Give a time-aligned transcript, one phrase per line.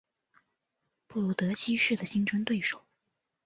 [1.05, 2.81] 布鲁德七世的竞争对手。